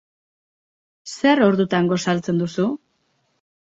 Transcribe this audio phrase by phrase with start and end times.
[1.19, 2.67] Zer ordutan gosaltzen duzu?